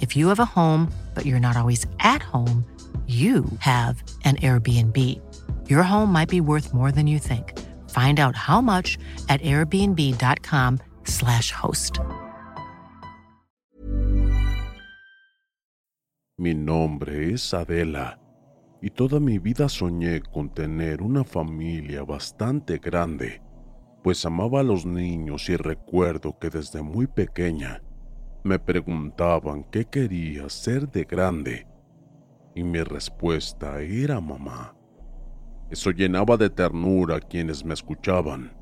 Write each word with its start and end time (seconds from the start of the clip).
If 0.00 0.14
you 0.14 0.28
have 0.28 0.40
a 0.40 0.44
home, 0.44 0.92
but 1.14 1.24
you're 1.24 1.40
not 1.40 1.56
always 1.56 1.86
at 2.00 2.22
home, 2.22 2.66
you 3.06 3.46
have 3.60 4.02
an 4.24 4.36
Airbnb. 4.36 4.98
Your 5.68 5.84
home 5.84 6.12
might 6.12 6.28
be 6.28 6.40
worth 6.40 6.74
more 6.74 6.90
than 6.90 7.06
you 7.06 7.20
think. 7.20 7.56
Find 7.90 8.18
out 8.18 8.34
how 8.34 8.60
much 8.60 8.98
at 9.28 9.40
airbnb.com/slash 9.42 11.52
host. 11.52 12.00
Mi 16.38 16.52
nombre 16.52 17.32
es 17.32 17.54
Adela 17.54 18.20
y 18.82 18.90
toda 18.90 19.20
mi 19.20 19.38
vida 19.38 19.70
soñé 19.70 20.20
con 20.20 20.50
tener 20.50 21.00
una 21.00 21.24
familia 21.24 22.04
bastante 22.04 22.76
grande, 22.76 23.40
pues 24.02 24.26
amaba 24.26 24.60
a 24.60 24.62
los 24.62 24.84
niños 24.84 25.48
y 25.48 25.56
recuerdo 25.56 26.38
que 26.38 26.50
desde 26.50 26.82
muy 26.82 27.06
pequeña 27.06 27.82
me 28.46 28.58
preguntaban 28.58 29.64
qué 29.64 29.84
quería 29.84 30.48
ser 30.48 30.88
de 30.90 31.04
grande 31.04 31.66
y 32.54 32.64
mi 32.64 32.82
respuesta 32.82 33.82
era 33.82 34.20
mamá. 34.20 34.74
Eso 35.70 35.90
llenaba 35.90 36.36
de 36.36 36.48
ternura 36.48 37.16
a 37.16 37.20
quienes 37.20 37.64
me 37.64 37.74
escuchaban, 37.74 38.56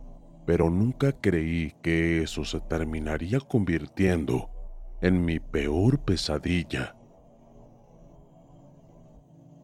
pero 0.46 0.70
nunca 0.70 1.12
creí 1.12 1.72
que 1.82 2.22
eso 2.22 2.44
se 2.44 2.60
terminaría 2.60 3.38
convirtiendo 3.40 4.50
en 5.00 5.24
mi 5.24 5.38
peor 5.38 6.00
pesadilla. 6.00 6.96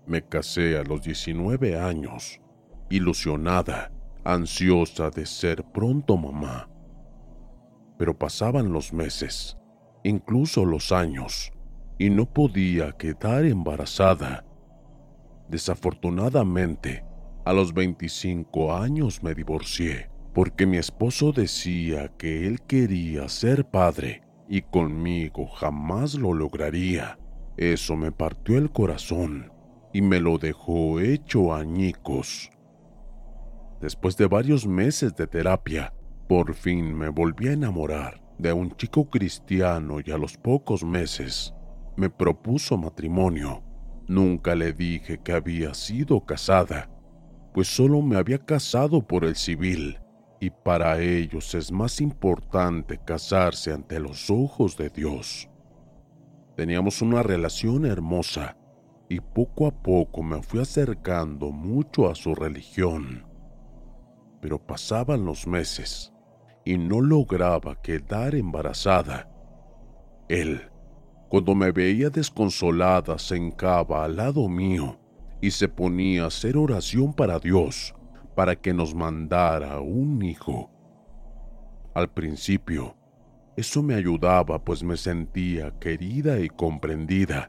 Me 0.06 0.22
casé 0.22 0.76
a 0.76 0.84
los 0.84 1.03
19 1.03 1.78
años, 1.78 2.41
ilusionada, 2.91 3.91
ansiosa 4.22 5.10
de 5.10 5.25
ser 5.25 5.64
pronto 5.64 6.16
mamá. 6.16 6.69
Pero 7.98 8.16
pasaban 8.16 8.72
los 8.72 8.92
meses, 8.92 9.56
incluso 10.05 10.65
los 10.65 10.93
años, 10.93 11.53
y 11.99 12.11
no 12.11 12.27
podía 12.27 12.93
quedar 12.93 13.44
embarazada. 13.44 14.44
Desafortunadamente, 15.49 17.05
a 17.44 17.53
los 17.53 17.75
25 17.75 18.75
años 18.75 19.22
me 19.22 19.34
divorcié 19.34 20.10
porque 20.33 20.66
mi 20.66 20.77
esposo 20.77 21.33
decía 21.33 22.09
que 22.16 22.47
él 22.47 22.60
quería 22.62 23.28
ser 23.28 23.65
padre 23.65 24.22
y 24.49 24.62
conmigo 24.62 25.47
jamás 25.49 26.15
lo 26.15 26.33
lograría. 26.33 27.19
Eso 27.56 27.97
me 27.97 28.12
partió 28.12 28.56
el 28.56 28.71
corazón 28.71 29.53
y 29.93 30.03
me 30.03 30.21
lo 30.21 30.39
dejó 30.39 31.00
hecho 31.00 31.53
añicos. 31.53 32.50
Después 33.81 34.16
de 34.16 34.27
varios 34.27 34.66
meses 34.66 35.16
de 35.16 35.27
terapia, 35.27 35.93
por 36.28 36.55
fin 36.55 36.94
me 36.94 37.09
volví 37.09 37.49
a 37.49 37.53
enamorar 37.53 38.21
de 38.41 38.53
un 38.53 38.77
chico 38.77 39.09
cristiano 39.09 39.99
y 40.05 40.11
a 40.11 40.19
los 40.19 40.37
pocos 40.37 40.84
meses 40.84 41.55
me 41.97 42.11
propuso 42.11 42.77
matrimonio. 42.77 43.62
Nunca 44.09 44.55
le 44.55 44.73
dije 44.73 45.21
que 45.23 45.33
había 45.33 45.75
sido 45.75 46.25
casada, 46.25 46.91
pues 47.53 47.69
solo 47.69 48.03
me 48.03 48.17
había 48.17 48.39
casado 48.39 49.06
por 49.06 49.25
el 49.25 49.37
civil, 49.37 50.01
y 50.41 50.51
para 50.51 51.01
ellos 51.01 51.55
es 51.55 51.71
más 51.71 52.01
importante 52.01 52.99
casarse 53.05 53.73
ante 53.73 54.01
los 54.01 54.31
ojos 54.31 54.77
de 54.77 54.89
Dios. 54.89 55.49
Teníamos 56.57 57.03
una 57.03 57.22
relación 57.22 57.84
hermosa, 57.87 58.57
y 59.09 59.21
poco 59.21 59.67
a 59.67 59.71
poco 59.71 60.22
me 60.22 60.43
fui 60.43 60.61
acercando 60.61 61.51
mucho 61.51 62.09
a 62.09 62.15
su 62.15 62.34
religión. 62.34 63.27
Pero 64.41 64.59
pasaban 64.59 65.25
los 65.25 65.47
meses, 65.47 66.12
y 66.65 66.78
no 66.78 67.00
lograba 67.00 67.81
quedar 67.82 68.34
embarazada. 68.34 69.28
Él 70.28 70.71
cuando 71.31 71.54
me 71.54 71.71
veía 71.71 72.10
desconsolada, 72.10 73.16
se 73.16 73.37
encaba 73.37 74.04
al 74.04 74.16
lado 74.16 74.48
mío 74.48 74.98
y 75.41 75.53
se 75.53 75.69
ponía 75.69 76.25
a 76.25 76.26
hacer 76.26 76.56
oración 76.56 77.15
para 77.15 77.38
Dios 77.38 77.94
para 78.34 78.56
que 78.56 78.75
nos 78.75 78.97
mandara 78.97 79.78
un 79.78 80.25
hijo. 80.25 80.72
Al 81.94 82.10
principio, 82.10 82.97
eso 83.56 83.81
me 83.81 83.94
ayudaba 83.94 84.65
pues 84.65 84.82
me 84.82 84.97
sentía 84.97 85.71
querida 85.78 86.41
y 86.41 86.48
comprendida, 86.48 87.48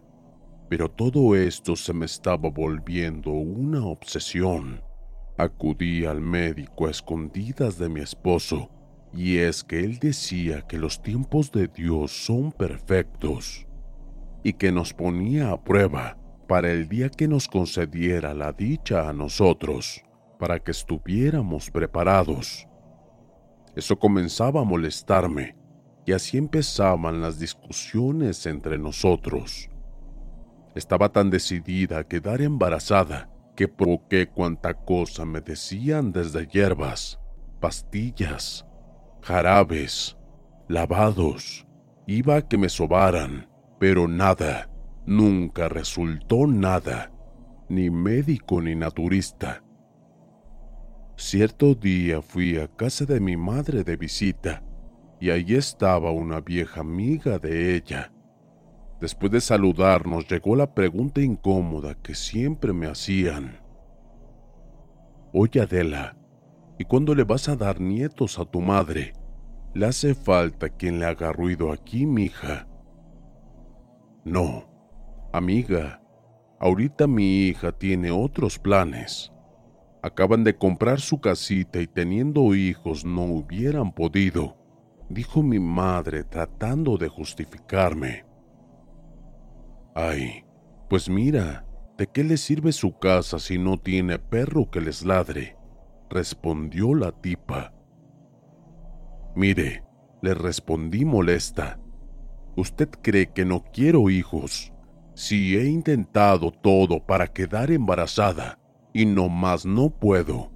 pero 0.69 0.87
todo 0.87 1.35
esto 1.35 1.75
se 1.75 1.91
me 1.91 2.05
estaba 2.05 2.51
volviendo 2.51 3.31
una 3.31 3.83
obsesión. 3.83 4.79
Acudí 5.39 6.05
al 6.05 6.21
médico 6.21 6.85
a 6.85 6.91
escondidas 6.91 7.79
de 7.79 7.89
mi 7.89 8.01
esposo, 8.01 8.69
y 9.13 9.37
es 9.37 9.63
que 9.63 9.79
él 9.79 9.99
decía 9.99 10.61
que 10.61 10.77
los 10.77 11.01
tiempos 11.01 11.51
de 11.51 11.67
Dios 11.67 12.11
son 12.11 12.51
perfectos 12.51 13.67
y 14.43 14.53
que 14.53 14.71
nos 14.71 14.93
ponía 14.93 15.51
a 15.51 15.61
prueba 15.61 16.17
para 16.47 16.71
el 16.71 16.87
día 16.87 17.09
que 17.09 17.27
nos 17.27 17.47
concediera 17.47 18.33
la 18.33 18.51
dicha 18.51 19.09
a 19.09 19.13
nosotros, 19.13 20.01
para 20.39 20.59
que 20.59 20.71
estuviéramos 20.71 21.69
preparados. 21.69 22.67
Eso 23.75 23.97
comenzaba 23.97 24.61
a 24.61 24.65
molestarme 24.65 25.55
y 26.05 26.13
así 26.13 26.37
empezaban 26.37 27.21
las 27.21 27.39
discusiones 27.39 28.45
entre 28.45 28.77
nosotros. 28.77 29.69
Estaba 30.73 31.09
tan 31.09 31.29
decidida 31.29 31.99
a 31.99 32.07
quedar 32.07 32.41
embarazada 32.41 33.29
que 33.55 33.67
provoqué 33.67 34.27
cuanta 34.27 34.73
cosa 34.73 35.25
me 35.25 35.41
decían 35.41 36.11
desde 36.11 36.47
hierbas, 36.47 37.19
pastillas, 37.59 38.65
jarabes, 39.21 40.17
lavados, 40.67 41.67
iba 42.07 42.37
a 42.37 42.47
que 42.47 42.57
me 42.57 42.69
sobaran, 42.69 43.49
pero 43.79 44.07
nada, 44.07 44.69
nunca 45.05 45.69
resultó 45.69 46.47
nada, 46.47 47.11
ni 47.69 47.89
médico 47.89 48.61
ni 48.61 48.75
naturista. 48.75 49.63
Cierto 51.15 51.75
día 51.75 52.21
fui 52.21 52.57
a 52.57 52.67
casa 52.67 53.05
de 53.05 53.19
mi 53.19 53.37
madre 53.37 53.83
de 53.83 53.95
visita 53.95 54.63
y 55.19 55.29
allí 55.29 55.55
estaba 55.55 56.11
una 56.11 56.41
vieja 56.41 56.81
amiga 56.81 57.37
de 57.37 57.75
ella. 57.75 58.11
Después 58.99 59.31
de 59.31 59.41
saludarnos 59.41 60.27
llegó 60.27 60.55
la 60.55 60.73
pregunta 60.73 61.21
incómoda 61.21 61.95
que 61.95 62.15
siempre 62.15 62.73
me 62.73 62.87
hacían. 62.87 63.59
Oye 65.33 65.61
Adela, 65.61 66.17
¿y 66.81 66.85
cuándo 66.85 67.13
le 67.13 67.23
vas 67.23 67.47
a 67.47 67.55
dar 67.55 67.79
nietos 67.79 68.39
a 68.39 68.45
tu 68.45 68.59
madre? 68.59 69.13
Le 69.75 69.85
hace 69.85 70.15
falta 70.15 70.67
quien 70.67 70.99
le 70.99 71.05
haga 71.05 71.31
ruido 71.31 71.71
aquí, 71.71 72.07
mija. 72.07 72.67
No, 74.25 74.65
amiga, 75.31 76.01
ahorita 76.59 77.05
mi 77.05 77.45
hija 77.45 77.71
tiene 77.71 78.09
otros 78.09 78.57
planes. 78.57 79.31
Acaban 80.01 80.43
de 80.43 80.57
comprar 80.57 80.99
su 80.99 81.21
casita 81.21 81.79
y 81.79 81.85
teniendo 81.85 82.55
hijos 82.55 83.05
no 83.05 83.25
hubieran 83.25 83.93
podido, 83.93 84.57
dijo 85.07 85.43
mi 85.43 85.59
madre 85.59 86.23
tratando 86.23 86.97
de 86.97 87.09
justificarme. 87.09 88.25
Ay, 89.93 90.45
pues 90.89 91.07
mira, 91.09 91.63
¿de 91.95 92.07
qué 92.07 92.23
le 92.23 92.37
sirve 92.37 92.71
su 92.71 92.97
casa 92.97 93.37
si 93.37 93.59
no 93.59 93.77
tiene 93.77 94.17
perro 94.17 94.71
que 94.71 94.81
les 94.81 95.05
ladre? 95.05 95.60
Respondió 96.11 96.93
la 96.93 97.11
tipa. 97.11 97.73
Mire, 99.35 99.83
le 100.21 100.33
respondí 100.33 101.05
molesta. 101.05 101.79
¿Usted 102.55 102.89
cree 103.01 103.31
que 103.31 103.45
no 103.45 103.63
quiero 103.63 104.09
hijos? 104.09 104.73
Si 105.15 105.55
he 105.55 105.65
intentado 105.65 106.51
todo 106.51 107.05
para 107.05 107.27
quedar 107.27 107.71
embarazada 107.71 108.59
y 108.93 109.05
no 109.05 109.29
más 109.29 109.65
no 109.65 109.89
puedo. 109.89 110.51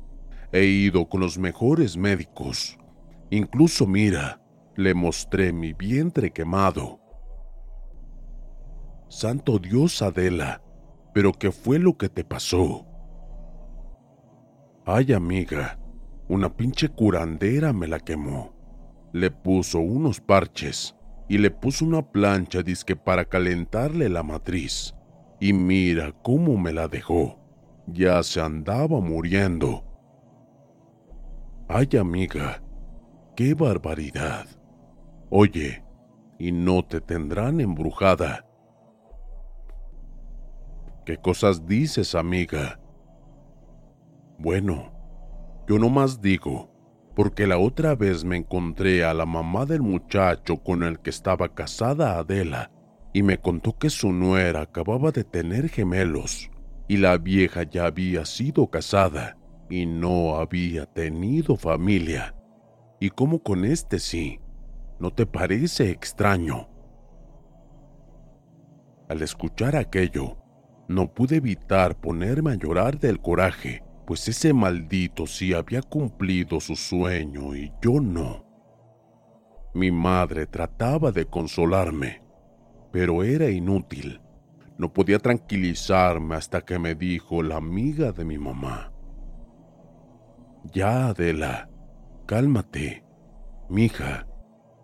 He 0.52 0.66
ido 0.66 1.08
con 1.08 1.22
los 1.22 1.38
mejores 1.38 1.98
médicos. 1.98 2.78
Incluso 3.30 3.88
mira, 3.88 4.42
le 4.76 4.94
mostré 4.94 5.54
mi 5.54 5.74
vientre 5.74 6.32
quemado. 6.32 7.00
Santo 9.08 9.58
Dios, 9.58 10.02
Adela, 10.02 10.62
pero 11.14 11.32
¿qué 11.32 11.52
fue 11.52 11.80
lo 11.80 11.98
que 11.98 12.10
te 12.10 12.26
pasó? 12.26 12.86
Ay, 14.88 15.14
amiga, 15.14 15.80
una 16.28 16.56
pinche 16.56 16.90
curandera 16.90 17.74
me 17.74 17.88
la 17.88 18.00
quemó. 18.00 18.54
Le 19.14 19.32
puso 19.32 19.80
unos 19.80 20.22
parches 20.22 20.96
y 21.28 21.40
le 21.40 21.50
puso 21.50 21.86
una 21.86 22.04
plancha 22.04 22.62
disque 22.62 22.96
para 22.96 23.26
calentarle 23.26 24.10
la 24.10 24.22
matriz. 24.22 24.94
Y 25.40 25.54
mira 25.54 26.12
cómo 26.22 26.56
me 26.58 26.72
la 26.72 26.88
dejó. 26.88 27.40
Ya 27.88 28.22
se 28.22 28.40
andaba 28.42 29.00
muriendo. 29.00 29.84
Ay, 31.68 31.90
amiga, 32.00 32.62
qué 33.36 33.56
barbaridad. 33.56 34.46
Oye, 35.32 35.84
y 36.38 36.52
no 36.52 36.86
te 36.86 37.02
tendrán 37.02 37.60
embrujada. 37.60 38.46
¿Qué 41.08 41.18
cosas 41.18 41.66
dices, 41.66 42.14
amiga? 42.14 42.80
Bueno, 44.38 44.92
yo 45.68 45.80
no 45.80 45.90
más 45.90 46.22
digo, 46.22 46.70
porque 47.16 47.48
la 47.48 47.58
otra 47.58 47.96
vez 47.96 48.26
me 48.26 48.38
encontré 48.38 49.04
a 49.06 49.14
la 49.14 49.26
mamá 49.26 49.66
del 49.66 49.82
muchacho 49.82 50.58
con 50.58 50.84
el 50.84 51.00
que 51.00 51.10
estaba 51.10 51.54
casada 51.54 52.20
Adela 52.20 52.72
y 53.14 53.24
me 53.24 53.38
contó 53.38 53.78
que 53.78 53.90
su 53.90 54.12
nuera 54.12 54.62
acababa 54.62 55.12
de 55.12 55.24
tener 55.24 55.70
gemelos 55.70 56.52
y 56.88 56.98
la 56.98 57.18
vieja 57.18 57.64
ya 57.64 57.86
había 57.86 58.26
sido 58.26 58.70
casada 58.70 59.38
y 59.70 59.86
no 59.86 60.36
había 60.36 60.86
tenido 60.86 61.56
familia. 61.56 62.36
¿Y 63.00 63.10
cómo 63.10 63.40
con 63.40 63.66
este 63.66 64.00
sí? 64.00 64.40
¿No 65.00 65.12
te 65.12 65.26
parece 65.26 65.90
extraño? 65.90 66.70
Al 69.08 69.22
escuchar 69.22 69.76
aquello, 69.76 70.38
no 70.88 71.14
pude 71.14 71.38
evitar 71.38 72.00
ponerme 72.00 72.52
a 72.52 72.56
llorar 72.56 73.00
del 73.00 73.20
coraje, 73.20 73.84
pues 74.06 74.28
ese 74.28 74.54
maldito 74.54 75.26
sí 75.28 75.54
había 75.54 75.82
cumplido 75.82 76.60
su 76.60 76.76
sueño 76.76 77.56
y 77.56 77.72
yo 77.82 78.00
no. 78.00 78.46
Mi 79.74 79.92
madre 79.92 80.46
trataba 80.48 81.12
de 81.12 81.26
consolarme, 81.26 82.22
pero 82.92 83.24
era 83.24 83.50
inútil. 83.50 84.22
No 84.78 84.94
podía 84.94 85.20
tranquilizarme 85.20 86.36
hasta 86.36 86.62
que 86.62 86.80
me 86.80 86.96
dijo 86.96 87.42
la 87.44 87.58
amiga 87.58 88.12
de 88.12 88.26
mi 88.26 88.38
mamá. 88.38 88.92
Ya, 90.74 91.08
Adela, 91.08 91.70
cálmate. 92.26 93.04
Mija, 93.70 94.28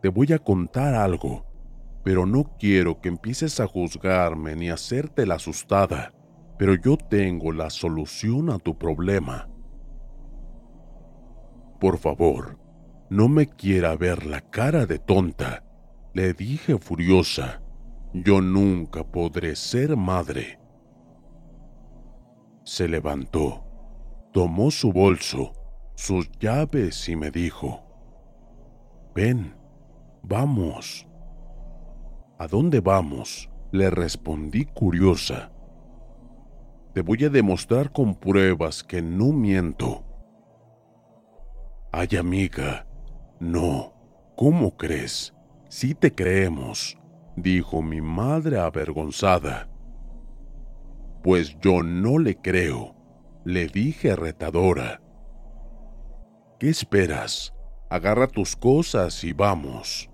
te 0.01 0.09
voy 0.09 0.33
a 0.33 0.39
contar 0.39 0.95
algo 0.95 1.51
pero 2.03 2.25
no 2.25 2.55
quiero 2.57 2.99
que 2.99 3.09
empieces 3.09 3.59
a 3.59 3.67
juzgarme 3.67 4.55
ni 4.55 4.69
a 4.69 4.75
hacerte 4.75 5.25
la 5.25 5.35
asustada, 5.35 6.13
pero 6.61 6.75
yo 6.75 6.95
tengo 6.95 7.51
la 7.51 7.71
solución 7.71 8.51
a 8.51 8.59
tu 8.59 8.77
problema. 8.77 9.49
Por 11.79 11.97
favor, 11.97 12.59
no 13.09 13.27
me 13.27 13.47
quiera 13.47 13.95
ver 13.95 14.27
la 14.27 14.41
cara 14.41 14.85
de 14.85 14.99
tonta, 14.99 15.63
le 16.13 16.35
dije 16.35 16.77
furiosa. 16.77 17.63
Yo 18.13 18.41
nunca 18.41 19.03
podré 19.03 19.55
ser 19.55 19.97
madre. 19.97 20.59
Se 22.63 22.87
levantó, 22.87 23.65
tomó 24.31 24.69
su 24.69 24.93
bolso, 24.93 25.53
sus 25.95 26.29
llaves 26.39 27.09
y 27.09 27.15
me 27.15 27.31
dijo, 27.31 27.81
Ven, 29.15 29.55
vamos. 30.21 31.07
¿A 32.37 32.45
dónde 32.45 32.81
vamos? 32.81 33.49
Le 33.71 33.89
respondí 33.89 34.65
curiosa. 34.65 35.51
Te 36.93 37.01
voy 37.01 37.23
a 37.23 37.29
demostrar 37.29 37.93
con 37.93 38.15
pruebas 38.15 38.83
que 38.83 39.01
no 39.01 39.27
miento. 39.27 40.03
Ay, 41.89 42.17
amiga, 42.19 42.85
no. 43.39 43.93
¿Cómo 44.35 44.75
crees? 44.75 45.33
Sí 45.69 45.95
te 45.95 46.13
creemos, 46.13 46.97
dijo 47.37 47.81
mi 47.81 48.01
madre 48.01 48.59
avergonzada. 48.59 49.69
Pues 51.23 51.57
yo 51.61 51.81
no 51.81 52.17
le 52.17 52.35
creo, 52.35 52.95
le 53.45 53.67
dije 53.67 54.15
retadora. 54.15 55.01
¿Qué 56.59 56.69
esperas? 56.69 57.53
Agarra 57.89 58.27
tus 58.27 58.55
cosas 58.55 59.23
y 59.23 59.31
vamos. 59.31 60.09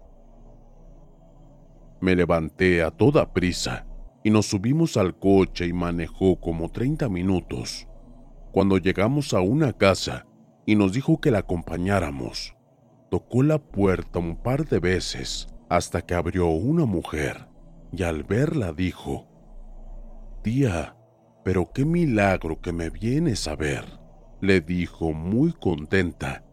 Me 2.01 2.15
levanté 2.15 2.83
a 2.83 2.91
toda 2.91 3.33
prisa 3.33 3.86
y 4.27 4.29
nos 4.29 4.47
subimos 4.47 4.97
al 4.97 5.17
coche 5.17 5.67
y 5.67 5.71
manejó 5.71 6.37
como 6.41 6.69
30 6.69 7.07
minutos. 7.07 7.87
Cuando 8.51 8.77
llegamos 8.77 9.33
a 9.33 9.39
una 9.39 9.71
casa 9.71 10.25
y 10.65 10.75
nos 10.75 10.91
dijo 10.91 11.21
que 11.21 11.31
la 11.31 11.37
acompañáramos, 11.37 12.53
tocó 13.09 13.41
la 13.41 13.57
puerta 13.57 14.19
un 14.19 14.35
par 14.35 14.67
de 14.67 14.79
veces 14.79 15.47
hasta 15.69 16.01
que 16.01 16.13
abrió 16.13 16.47
una 16.47 16.83
mujer 16.83 17.47
y 17.93 18.03
al 18.03 18.25
verla 18.25 18.73
dijo, 18.73 19.29
Tía, 20.43 20.97
pero 21.45 21.71
qué 21.71 21.85
milagro 21.85 22.59
que 22.59 22.73
me 22.73 22.89
vienes 22.89 23.47
a 23.47 23.55
ver, 23.55 23.85
le 24.41 24.59
dijo 24.59 25.13
muy 25.13 25.53
contenta. 25.53 26.43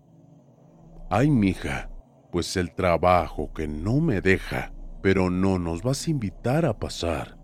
Ay, 1.11 1.29
mija, 1.29 1.91
pues 2.31 2.57
el 2.57 2.73
trabajo 2.73 3.53
que 3.53 3.67
no 3.67 3.99
me 3.99 4.21
deja 4.21 4.73
pero 5.03 5.29
no 5.29 5.59
nos 5.59 5.83
vas 5.83 6.07
a 6.07 6.11
invitar 6.13 6.65
a 6.65 6.79
pasar. 6.79 7.44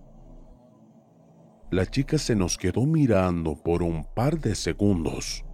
La 1.71 1.87
chica 1.87 2.19
se 2.19 2.35
nos 2.35 2.59
quedó 2.59 2.85
mirando 2.85 3.55
por 3.55 3.85
un 3.85 4.05
par 4.05 4.41
de 4.41 4.57
segundos. 4.57 5.45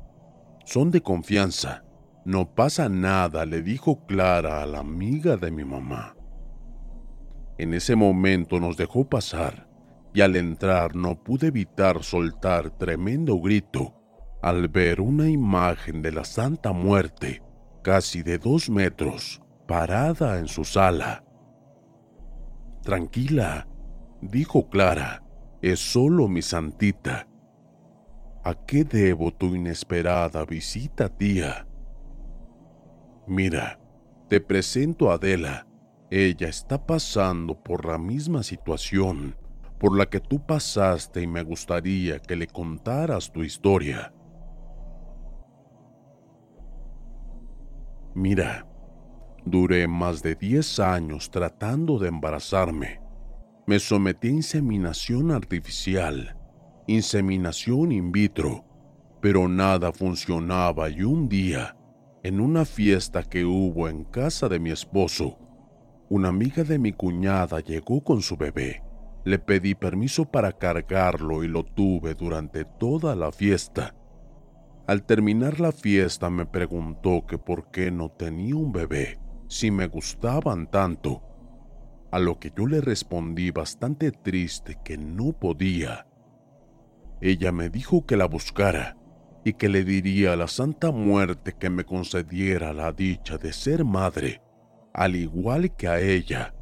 Son 0.65 0.91
de 0.91 1.03
confianza. 1.03 1.85
No 2.25 2.55
pasa 2.55 2.89
nada, 2.89 3.45
le 3.45 3.61
dijo 3.61 4.07
Clara 4.07 4.63
a 4.63 4.67
la 4.67 4.79
amiga 4.79 5.37
de 5.37 5.51
mi 5.51 5.65
mamá. 5.65 6.17
En 7.59 7.75
ese 7.75 7.97
momento 7.97 8.59
nos 8.59 8.79
dejó 8.79 9.07
pasar 9.09 9.69
y 10.15 10.23
al 10.23 10.37
entrar 10.37 10.97
no 10.97 11.23
pude 11.23 11.49
evitar 11.49 12.03
soltar 12.03 12.71
tremendo 12.71 13.39
grito 13.39 13.95
al 14.41 14.69
ver 14.69 15.03
una 15.03 15.29
imagen 15.29 16.01
de 16.01 16.13
la 16.13 16.25
Santa 16.25 16.73
Muerte, 16.73 17.43
casi 17.83 18.23
de 18.23 18.39
dos 18.39 18.71
metros, 18.71 19.43
parada 19.69 20.39
en 20.39 20.49
su 20.49 20.65
sala. 20.65 21.25
Tranquila, 22.83 23.69
dijo 24.23 24.71
Clara, 24.71 25.26
es 25.73 25.81
solo 25.81 26.29
mi 26.29 26.43
santita. 26.43 27.29
¿A 28.45 28.55
qué 28.55 28.85
debo 28.85 29.33
tu 29.33 29.55
inesperada 29.55 30.45
visita, 30.45 31.09
tía? 31.09 31.67
Mira, 33.27 33.81
te 34.29 34.41
presento 34.41 35.11
a 35.11 35.15
Adela. 35.15 35.67
Ella 36.11 36.49
está 36.49 36.87
pasando 36.87 37.61
por 37.61 37.85
la 37.85 37.99
misma 37.99 38.43
situación 38.43 39.37
por 39.79 39.97
la 39.97 40.07
que 40.07 40.21
tú 40.21 40.45
pasaste 40.47 41.21
y 41.21 41.27
me 41.27 41.43
gustaría 41.43 42.19
que 42.19 42.37
le 42.37 42.47
contaras 42.47 43.31
tu 43.31 43.43
historia. 43.43 44.15
Mira, 48.15 48.67
Duré 49.47 49.87
más 49.87 50.25
de 50.25 50.35
10 50.35 50.81
años 50.81 51.31
tratando 51.31 52.01
de 52.01 52.09
embarazarme. 52.09 53.01
Me 53.69 53.81
sometí 53.81 54.29
a 54.29 54.31
inseminación 54.31 55.33
artificial, 55.33 56.37
inseminación 56.87 57.91
in 57.91 58.13
vitro, 58.13 58.65
pero 59.21 59.49
nada 59.49 59.93
funcionaba 59.93 60.89
y 60.89 61.03
un 61.03 61.29
día, 61.29 61.77
en 62.23 62.39
una 62.39 62.65
fiesta 62.65 63.25
que 63.25 63.45
hubo 63.45 63.89
en 63.89 64.05
casa 64.05 64.49
de 64.49 64.61
mi 64.61 64.71
esposo, 64.71 65.37
una 66.09 66.29
amiga 66.29 66.63
de 66.63 66.79
mi 66.79 66.93
cuñada 66.93 67.59
llegó 67.59 68.05
con 68.05 68.23
su 68.23 68.37
bebé 68.37 68.85
Le 69.25 69.41
pedí 69.41 69.75
permiso 69.75 70.25
para 70.25 70.53
cargarlo 70.53 71.43
y 71.43 71.49
lo 71.49 71.65
tuve 71.65 72.15
durante 72.15 72.65
toda 72.65 73.17
la 73.17 73.33
fiesta. 73.33 73.97
Al 74.87 75.03
terminar 75.03 75.59
la 75.59 75.73
fiesta 75.73 76.31
me 76.31 76.47
preguntó 76.47 77.27
que 77.27 77.37
por 77.37 77.73
qué 77.73 77.91
no 77.91 78.11
tenía 78.11 78.55
un 78.55 78.71
bebé, 78.71 79.19
si 79.49 79.73
me 79.73 79.89
gustaban 79.89 80.71
tanto, 80.71 81.23
a 82.11 82.19
lo 82.19 82.39
que 82.39 82.53
yo 82.57 82.67
le 82.67 82.81
respondí 82.81 83.51
bastante 83.51 84.13
triste 84.13 84.79
que 84.85 84.97
no 84.97 85.33
podía. 85.33 86.07
Ella 87.21 87.53
me 87.53 87.69
dijo 87.71 88.07
que 88.07 88.17
la 88.17 88.27
buscara 88.27 88.97
y 89.45 89.55
que 89.55 89.69
le 89.69 89.85
diría 89.85 90.33
a 90.33 90.37
la 90.37 90.49
Santa 90.49 90.91
Muerte 90.91 91.55
que 91.59 91.71
me 91.71 91.85
concediera 91.85 92.73
la 92.73 92.93
dicha 92.93 93.39
de 93.39 93.53
ser 93.53 93.85
madre, 93.85 94.43
al 94.93 95.17
igual 95.17 95.75
que 95.77 95.89
a 95.89 96.01
ella. 96.01 96.55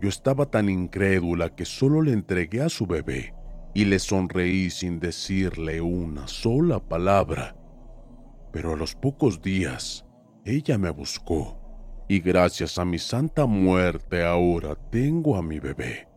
Yo 0.00 0.08
estaba 0.08 0.46
tan 0.46 0.68
incrédula 0.68 1.54
que 1.54 1.64
solo 1.64 2.02
le 2.02 2.12
entregué 2.12 2.62
a 2.62 2.68
su 2.68 2.86
bebé 2.86 3.34
y 3.74 3.84
le 3.84 3.98
sonreí 3.98 4.70
sin 4.70 4.98
decirle 4.98 5.80
una 5.80 6.26
sola 6.26 6.80
palabra. 6.80 7.56
Pero 8.52 8.72
a 8.72 8.76
los 8.76 8.94
pocos 8.94 9.42
días, 9.42 10.06
ella 10.44 10.78
me 10.78 10.90
buscó 10.90 11.57
y 12.08 12.20
gracias 12.20 12.78
a 12.78 12.84
mi 12.84 12.98
santa 12.98 13.46
muerte 13.46 14.24
ahora 14.24 14.74
tengo 14.90 15.36
a 15.36 15.42
mi 15.42 15.60
bebé. 15.60 16.08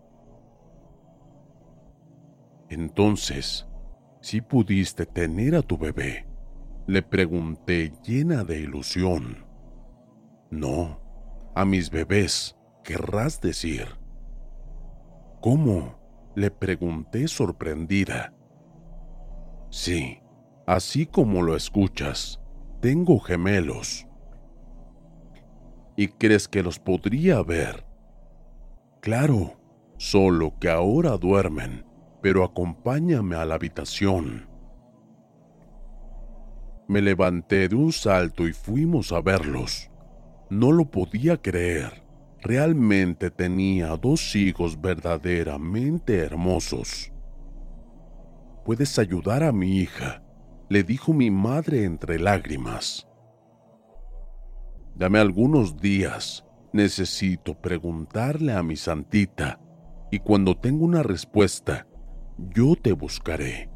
Entonces, 2.69 3.67
si 4.21 4.41
pudiste 4.41 5.05
tener 5.05 5.55
a 5.55 5.61
tu 5.61 5.77
bebé, 5.77 6.27
le 6.87 7.01
pregunté 7.01 7.91
llena 8.03 8.43
de 8.43 8.59
ilusión. 8.59 9.45
No, 10.49 11.01
a 11.53 11.65
mis 11.65 11.89
bebés 11.89 12.55
querrás 12.83 13.41
decir? 13.41 13.87
¿Cómo? 15.41 16.01
le 16.35 16.51
pregunté 16.51 17.27
sorprendida. 17.27 18.33
Sí, 19.69 20.19
así 20.65 21.05
como 21.05 21.41
lo 21.41 21.55
escuchas, 21.55 22.41
tengo 22.79 23.19
gemelos. 23.19 24.07
¿Y 26.01 26.07
crees 26.07 26.47
que 26.47 26.63
los 26.63 26.79
podría 26.79 27.43
ver? 27.43 27.85
Claro, 29.01 29.59
solo 29.97 30.57
que 30.59 30.67
ahora 30.67 31.15
duermen, 31.17 31.85
pero 32.23 32.43
acompáñame 32.43 33.35
a 33.35 33.45
la 33.45 33.53
habitación. 33.53 34.49
Me 36.87 37.01
levanté 37.01 37.67
de 37.67 37.75
un 37.75 37.91
salto 37.91 38.47
y 38.47 38.53
fuimos 38.53 39.11
a 39.11 39.21
verlos. 39.21 39.91
No 40.49 40.71
lo 40.71 40.89
podía 40.89 41.37
creer 41.37 42.01
realmente 42.41 43.29
tenía 43.29 43.95
dos 43.95 44.35
hijos 44.35 44.81
verdaderamente 44.81 46.17
hermosos. 46.17 47.11
Puedes 48.65 48.97
ayudar 48.97 49.43
a 49.43 49.51
mi 49.51 49.77
hija, 49.77 50.23
le 50.67 50.81
dijo 50.81 51.13
mi 51.13 51.29
madre 51.29 51.83
entre 51.83 52.17
lágrimas. 52.17 53.07
Dame 55.01 55.17
algunos 55.17 55.77
días, 55.77 56.45
necesito 56.73 57.55
preguntarle 57.55 58.53
a 58.53 58.61
mi 58.61 58.75
santita, 58.75 59.59
y 60.11 60.19
cuando 60.19 60.55
tenga 60.55 60.85
una 60.85 61.01
respuesta, 61.01 61.87
yo 62.37 62.75
te 62.79 62.91
buscaré. 62.91 63.71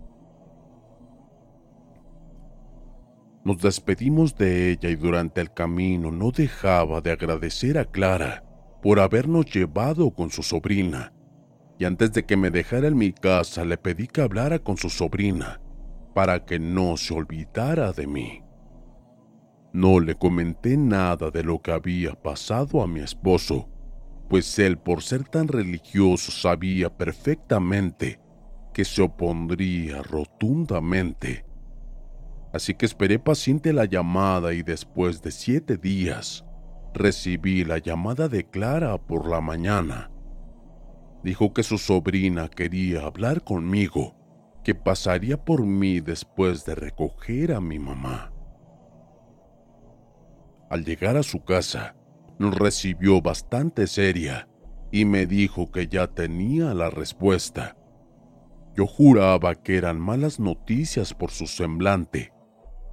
Nos 3.44 3.58
despedimos 3.58 4.36
de 4.36 4.70
ella 4.70 4.92
y 4.92 4.96
durante 4.96 5.42
el 5.42 5.52
camino 5.52 6.12
no 6.12 6.30
dejaba 6.30 7.02
de 7.02 7.14
agradecer 7.14 7.80
a 7.80 7.86
Clara 7.86 8.44
por 8.84 9.00
habernos 9.00 9.48
llevado 9.48 10.12
con 10.12 10.30
su 10.30 10.44
sobrina, 10.44 11.12
y 11.80 11.86
antes 11.86 12.14
de 12.14 12.24
que 12.24 12.38
me 12.38 12.52
dejara 12.52 12.88
en 12.88 12.98
mi 12.98 13.14
casa 13.14 13.66
le 13.66 13.80
pedí 13.80 14.06
que 14.06 14.22
hablara 14.22 14.60
con 14.60 14.78
su 14.78 14.92
sobrina 14.92 15.60
para 16.14 16.46
que 16.46 16.60
no 16.60 16.98
se 16.98 17.16
olvidara 17.16 17.94
de 17.94 18.06
mí. 18.06 18.45
No 19.76 20.00
le 20.00 20.16
comenté 20.16 20.78
nada 20.78 21.32
de 21.32 21.44
lo 21.44 21.62
que 21.62 21.74
había 21.74 22.14
pasado 22.14 22.82
a 22.82 22.88
mi 22.88 23.02
esposo, 23.02 23.68
pues 24.30 24.58
él 24.58 24.78
por 24.78 25.04
ser 25.04 25.26
tan 25.26 25.50
religioso 25.50 26.32
sabía 26.32 26.90
perfectamente 26.90 28.22
que 28.74 28.86
se 28.86 29.02
opondría 29.02 30.02
rotundamente. 30.02 31.46
Así 32.54 32.74
que 32.74 32.86
esperé 32.86 33.20
paciente 33.20 33.74
la 33.74 33.84
llamada 33.84 34.54
y 34.54 34.64
después 34.64 35.22
de 35.22 35.32
siete 35.32 35.76
días 35.76 36.46
recibí 36.94 37.66
la 37.66 37.78
llamada 37.80 38.30
de 38.30 38.46
Clara 38.46 38.98
por 38.98 39.28
la 39.28 39.42
mañana. 39.42 40.10
Dijo 41.22 41.54
que 41.54 41.64
su 41.64 41.78
sobrina 41.78 42.48
quería 42.48 43.02
hablar 43.02 43.44
conmigo, 43.44 44.16
que 44.64 44.74
pasaría 44.74 45.36
por 45.36 45.66
mí 45.66 46.00
después 46.00 46.64
de 46.64 46.76
recoger 46.76 47.52
a 47.52 47.60
mi 47.60 47.78
mamá. 47.78 48.32
Al 50.70 50.84
llegar 50.84 51.18
a 51.18 51.24
su 51.24 51.44
casa, 51.44 51.96
nos 52.40 52.56
recibió 52.56 53.22
bastante 53.22 53.88
seria 53.88 54.48
y 54.92 55.06
me 55.06 55.26
dijo 55.26 55.72
que 55.72 55.88
ya 55.88 56.08
tenía 56.08 56.74
la 56.74 56.90
respuesta. 56.90 57.78
Yo 58.76 58.88
juraba 58.88 59.56
que 59.56 59.78
eran 59.78 60.00
malas 60.00 60.40
noticias 60.40 61.14
por 61.14 61.32
su 61.32 61.48
semblante, 61.48 62.34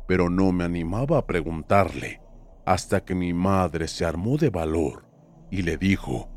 pero 0.07 0.31
no 0.31 0.53
me 0.53 0.65
animaba 0.65 1.19
a 1.19 1.27
preguntarle 1.27 2.21
hasta 2.65 3.05
que 3.05 3.15
mi 3.15 3.33
madre 3.33 3.89
se 3.89 4.05
armó 4.05 4.37
de 4.37 4.51
valor 4.51 5.09
y 5.51 5.63
le 5.63 5.77
dijo, 5.77 6.29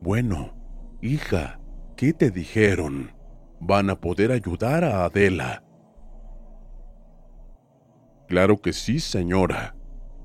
Bueno, 0.00 0.54
hija, 1.00 1.60
¿qué 1.96 2.12
te 2.12 2.30
dijeron? 2.30 3.12
¿Van 3.60 3.90
a 3.90 4.00
poder 4.00 4.32
ayudar 4.32 4.84
a 4.84 5.04
Adela? 5.04 5.64
Claro 8.28 8.60
que 8.60 8.72
sí, 8.72 9.00
señora, 9.00 9.74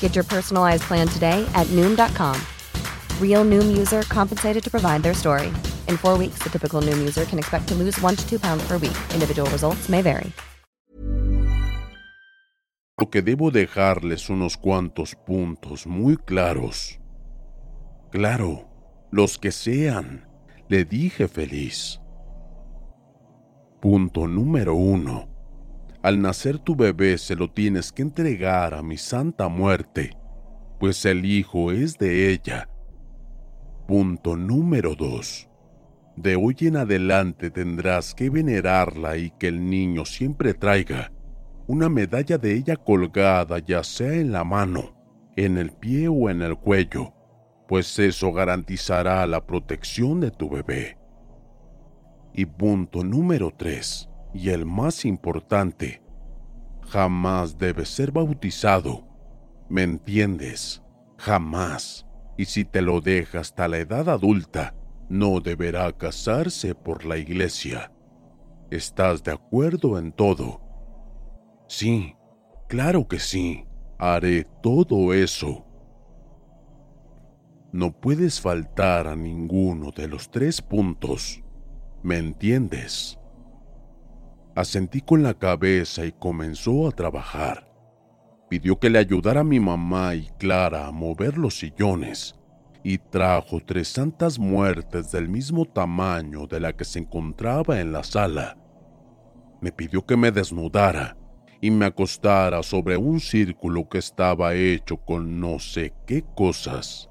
Get 0.00 0.16
your 0.16 0.24
personalized 0.24 0.82
plan 0.88 1.06
today 1.06 1.46
at 1.54 1.68
Noom.com. 1.68 2.36
Real 3.20 3.44
Noom 3.44 3.78
user 3.78 4.02
compensated 4.08 4.64
to 4.64 4.70
provide 4.70 5.04
their 5.04 5.14
story. 5.14 5.52
In 5.86 5.96
four 5.96 6.18
weeks, 6.18 6.42
the 6.42 6.50
typical 6.50 6.82
Noom 6.82 6.98
user 6.98 7.24
can 7.24 7.38
expect 7.38 7.68
to 7.68 7.74
lose 7.76 7.96
one 8.00 8.16
to 8.16 8.28
two 8.28 8.40
pounds 8.40 8.66
per 8.66 8.78
week. 8.78 8.98
Individual 9.14 9.48
results 9.50 9.88
may 9.88 10.02
vary. 10.02 10.32
Porque 12.96 13.22
debo 13.22 13.52
dejarles 13.52 14.28
unos 14.28 14.56
cuantos 14.56 15.14
puntos 15.14 15.86
muy 15.86 16.16
claros. 16.16 16.98
Claro. 18.10 18.68
Los 19.12 19.38
que 19.38 19.52
sean, 19.52 20.26
le 20.68 20.84
dije 20.84 21.28
feliz. 21.28 22.00
Punto 23.80 24.26
número 24.26 24.74
uno. 24.74 25.27
Al 26.08 26.22
nacer 26.22 26.58
tu 26.58 26.74
bebé 26.74 27.18
se 27.18 27.36
lo 27.36 27.50
tienes 27.50 27.92
que 27.92 28.00
entregar 28.00 28.72
a 28.72 28.82
mi 28.82 28.96
santa 28.96 29.48
muerte, 29.48 30.16
pues 30.80 31.04
el 31.04 31.26
hijo 31.26 31.70
es 31.70 31.98
de 31.98 32.32
ella. 32.32 32.70
Punto 33.86 34.34
número 34.34 34.94
dos. 34.94 35.50
De 36.16 36.34
hoy 36.34 36.56
en 36.60 36.78
adelante 36.78 37.50
tendrás 37.50 38.14
que 38.14 38.30
venerarla 38.30 39.18
y 39.18 39.32
que 39.32 39.48
el 39.48 39.68
niño 39.68 40.06
siempre 40.06 40.54
traiga 40.54 41.12
una 41.66 41.90
medalla 41.90 42.38
de 42.38 42.54
ella 42.54 42.76
colgada 42.76 43.58
ya 43.58 43.84
sea 43.84 44.14
en 44.14 44.32
la 44.32 44.44
mano, 44.44 44.96
en 45.36 45.58
el 45.58 45.72
pie 45.72 46.08
o 46.08 46.30
en 46.30 46.40
el 46.40 46.56
cuello 46.56 47.12
pues 47.68 47.98
eso 47.98 48.32
garantizará 48.32 49.26
la 49.26 49.44
protección 49.44 50.20
de 50.20 50.30
tu 50.30 50.48
bebé. 50.48 50.96
Y 52.32 52.46
punto 52.46 53.04
número 53.04 53.52
3. 53.54 54.07
Y 54.32 54.50
el 54.50 54.66
más 54.66 55.04
importante, 55.04 56.02
jamás 56.82 57.58
debe 57.58 57.84
ser 57.84 58.12
bautizado. 58.12 59.06
¿Me 59.68 59.82
entiendes? 59.82 60.82
Jamás. 61.16 62.06
Y 62.36 62.44
si 62.44 62.64
te 62.64 62.82
lo 62.82 63.00
deja 63.00 63.40
hasta 63.40 63.68
la 63.68 63.78
edad 63.78 64.08
adulta, 64.08 64.74
no 65.08 65.40
deberá 65.40 65.92
casarse 65.92 66.74
por 66.74 67.04
la 67.04 67.16
iglesia. 67.16 67.92
¿Estás 68.70 69.22
de 69.22 69.32
acuerdo 69.32 69.98
en 69.98 70.12
todo? 70.12 70.60
Sí, 71.66 72.14
claro 72.68 73.08
que 73.08 73.18
sí. 73.18 73.64
Haré 73.98 74.46
todo 74.62 75.12
eso. 75.12 75.64
No 77.72 77.92
puedes 77.92 78.40
faltar 78.40 79.08
a 79.08 79.16
ninguno 79.16 79.90
de 79.90 80.06
los 80.06 80.30
tres 80.30 80.62
puntos. 80.62 81.42
¿Me 82.02 82.16
entiendes? 82.16 83.18
Asentí 84.58 85.02
con 85.02 85.22
la 85.22 85.34
cabeza 85.34 86.04
y 86.04 86.10
comenzó 86.10 86.88
a 86.88 86.90
trabajar. 86.90 87.72
Pidió 88.48 88.80
que 88.80 88.90
le 88.90 88.98
ayudara 88.98 89.44
mi 89.44 89.60
mamá 89.60 90.16
y 90.16 90.26
Clara 90.36 90.88
a 90.88 90.90
mover 90.90 91.38
los 91.38 91.60
sillones 91.60 92.34
y 92.82 92.98
trajo 92.98 93.60
tres 93.64 93.86
santas 93.86 94.36
muertes 94.36 95.12
del 95.12 95.28
mismo 95.28 95.64
tamaño 95.64 96.48
de 96.48 96.58
la 96.58 96.72
que 96.72 96.84
se 96.84 96.98
encontraba 96.98 97.78
en 97.78 97.92
la 97.92 98.02
sala. 98.02 98.58
Me 99.60 99.70
pidió 99.70 100.04
que 100.04 100.16
me 100.16 100.32
desnudara 100.32 101.16
y 101.60 101.70
me 101.70 101.86
acostara 101.86 102.64
sobre 102.64 102.96
un 102.96 103.20
círculo 103.20 103.88
que 103.88 103.98
estaba 103.98 104.54
hecho 104.54 104.96
con 104.96 105.38
no 105.38 105.60
sé 105.60 105.94
qué 106.04 106.24
cosas. 106.34 107.08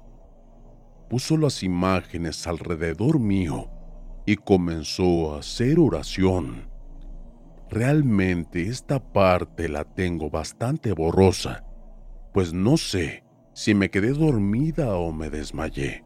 Puso 1.08 1.38
las 1.38 1.62
imágenes 1.62 2.46
alrededor 2.46 3.18
mío 3.18 3.70
y 4.26 4.36
comenzó 4.36 5.34
a 5.34 5.38
hacer 5.38 5.78
oración. 5.78 6.76
Realmente 7.70 8.62
esta 8.62 8.98
parte 8.98 9.68
la 9.68 9.84
tengo 9.84 10.30
bastante 10.30 10.92
borrosa, 10.92 11.64
pues 12.32 12.54
no 12.54 12.78
sé 12.78 13.24
si 13.52 13.74
me 13.74 13.90
quedé 13.90 14.12
dormida 14.12 14.96
o 14.96 15.12
me 15.12 15.28
desmayé. 15.28 16.02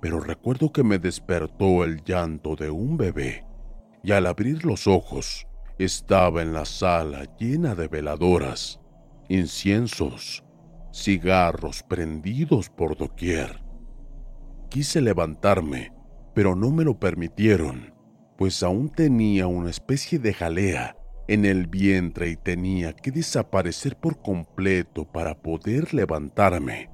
Pero 0.00 0.20
recuerdo 0.20 0.72
que 0.72 0.82
me 0.82 0.98
despertó 0.98 1.84
el 1.84 2.02
llanto 2.04 2.56
de 2.56 2.70
un 2.70 2.96
bebé 2.96 3.44
y 4.02 4.12
al 4.12 4.26
abrir 4.26 4.64
los 4.64 4.86
ojos 4.86 5.46
estaba 5.78 6.40
en 6.40 6.54
la 6.54 6.64
sala 6.64 7.24
llena 7.38 7.74
de 7.74 7.88
veladoras, 7.88 8.80
inciensos, 9.28 10.42
cigarros 10.90 11.82
prendidos 11.82 12.70
por 12.70 12.96
doquier. 12.96 13.60
Quise 14.70 15.02
levantarme, 15.02 15.92
pero 16.34 16.56
no 16.56 16.70
me 16.70 16.84
lo 16.84 16.98
permitieron, 16.98 17.95
pues 18.36 18.62
aún 18.62 18.90
tenía 18.90 19.46
una 19.46 19.70
especie 19.70 20.18
de 20.18 20.34
jalea 20.34 20.96
en 21.28 21.44
el 21.44 21.66
vientre 21.66 22.28
y 22.28 22.36
tenía 22.36 22.92
que 22.92 23.10
desaparecer 23.10 23.96
por 23.96 24.20
completo 24.20 25.10
para 25.10 25.40
poder 25.40 25.92
levantarme. 25.94 26.90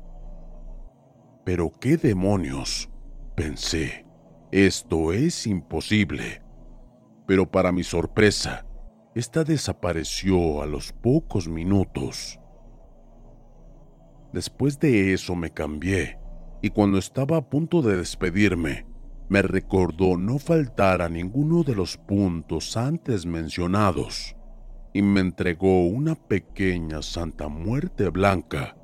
Pero 1.45 1.71
qué 1.81 1.97
demonios, 1.97 2.89
pensé, 3.35 4.07
esto 4.53 5.13
es 5.13 5.47
imposible. 5.47 6.43
Pero 7.27 7.51
para 7.51 7.73
mi 7.73 7.83
sorpresa, 7.83 8.67
esta 9.15 9.45
desapareció 9.45 10.63
a 10.63 10.67
los 10.67 10.93
pocos 10.93 11.49
minutos. 11.49 12.39
Después 14.33 14.79
de 14.79 15.13
eso 15.13 15.35
me 15.35 15.51
cambié 15.51 16.19
y 16.63 16.71
cuando 16.71 16.97
estaba 16.97 17.37
a 17.37 17.51
punto 17.51 17.83
de 17.83 17.97
despedirme, 17.97 18.87
me 19.33 19.41
recordó 19.41 20.19
no 20.19 20.39
faltar 20.39 21.01
a 21.01 21.09
ninguno 21.09 21.63
de 21.63 21.75
los 21.75 21.97
puntos 21.97 22.77
antes 22.77 23.25
mencionados 23.25 24.37
y 24.93 25.01
me 25.01 25.21
entregó 25.21 25.87
una 25.87 26.15
pequeña 26.15 27.01
Santa 27.01 27.49
Muerte 27.49 28.11
blanca. 28.11 28.77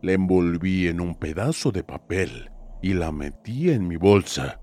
La 0.00 0.12
envolví 0.12 0.88
en 0.88 1.02
un 1.02 1.14
pedazo 1.16 1.70
de 1.70 1.84
papel 1.84 2.50
y 2.80 2.94
la 2.94 3.12
metí 3.12 3.68
en 3.68 3.86
mi 3.86 3.96
bolsa. 3.96 4.62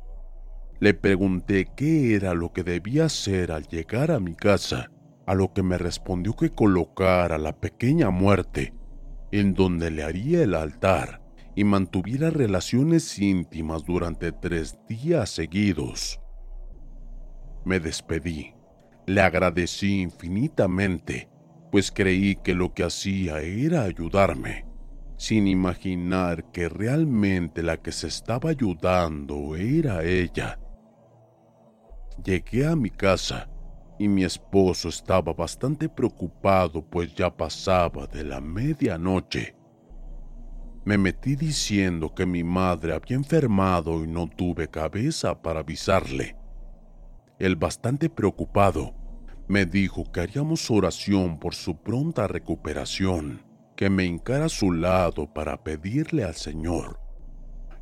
Le 0.79 0.95
pregunté 0.95 1.67
qué 1.77 2.15
era 2.15 2.33
lo 2.33 2.51
que 2.51 2.63
debía 2.63 3.05
hacer 3.05 3.51
al 3.51 3.67
llegar 3.67 4.09
a 4.09 4.19
mi 4.19 4.33
casa, 4.33 4.89
a 5.27 5.35
lo 5.35 5.53
que 5.53 5.61
me 5.61 5.77
respondió 5.77 6.35
que 6.35 6.49
colocara 6.49 7.37
la 7.37 7.55
pequeña 7.55 8.09
muerte 8.09 8.73
en 9.31 9.53
donde 9.53 9.91
le 9.91 10.01
haría 10.01 10.41
el 10.41 10.55
altar 10.55 11.22
y 11.55 11.63
mantuviera 11.63 12.29
relaciones 12.29 13.19
íntimas 13.19 13.85
durante 13.85 14.31
tres 14.31 14.77
días 14.87 15.29
seguidos. 15.29 16.19
Me 17.65 17.79
despedí. 17.79 18.53
Le 19.05 19.21
agradecí 19.21 20.01
infinitamente, 20.01 21.29
pues 21.71 21.91
creí 21.91 22.35
que 22.37 22.53
lo 22.53 22.73
que 22.73 22.83
hacía 22.83 23.41
era 23.41 23.83
ayudarme, 23.83 24.65
sin 25.17 25.47
imaginar 25.47 26.51
que 26.51 26.69
realmente 26.69 27.61
la 27.63 27.77
que 27.77 27.91
se 27.91 28.07
estaba 28.07 28.49
ayudando 28.49 29.55
era 29.55 30.03
ella. 30.03 30.59
Llegué 32.23 32.65
a 32.65 32.75
mi 32.75 32.89
casa 32.89 33.49
y 33.99 34.07
mi 34.07 34.23
esposo 34.23 34.89
estaba 34.89 35.33
bastante 35.33 35.89
preocupado 35.89 36.81
pues 36.81 37.13
ya 37.13 37.35
pasaba 37.35 38.07
de 38.07 38.23
la 38.23 38.39
medianoche 38.39 39.55
me 40.85 40.97
metí 40.97 41.35
diciendo 41.35 42.13
que 42.13 42.25
mi 42.25 42.43
madre 42.43 42.93
había 42.93 43.15
enfermado 43.15 44.03
y 44.03 44.07
no 44.07 44.27
tuve 44.27 44.67
cabeza 44.67 45.41
para 45.41 45.61
avisarle. 45.61 46.35
Él 47.39 47.55
bastante 47.55 48.09
preocupado 48.09 48.93
me 49.47 49.65
dijo 49.65 50.11
que 50.11 50.21
haríamos 50.21 50.69
oración 50.71 51.39
por 51.39 51.55
su 51.55 51.77
pronta 51.77 52.27
recuperación, 52.27 53.43
que 53.75 53.89
me 53.89 54.05
encara 54.05 54.45
a 54.45 54.49
su 54.49 54.71
lado 54.71 55.33
para 55.33 55.63
pedirle 55.63 56.23
al 56.23 56.35
Señor. 56.35 56.99